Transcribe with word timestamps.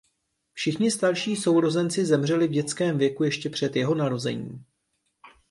Všichni 0.53 0.91
starší 0.91 1.35
sourozenci 1.35 2.05
zemřeli 2.05 2.47
v 2.47 2.51
dětském 2.51 2.97
věku 2.97 3.23
ještě 3.23 3.49
před 3.49 3.75
jeho 3.75 3.95
narozením. 3.95 4.63